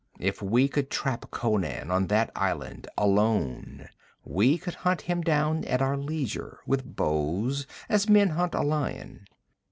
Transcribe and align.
'If 0.17 0.41
we 0.41 0.67
could 0.67 0.89
trap 0.89 1.29
Conan 1.29 1.91
on 1.91 2.07
that 2.07 2.31
island, 2.35 2.87
alone, 2.97 3.87
we 4.25 4.57
could 4.57 4.73
hunt 4.73 5.01
him 5.01 5.21
down 5.21 5.63
at 5.65 5.79
our 5.79 5.95
leisure, 5.95 6.57
with 6.65 6.95
bows, 6.95 7.67
as 7.87 8.09
men 8.09 8.29
hunt 8.29 8.55
a 8.55 8.61
lion.' 8.63 9.25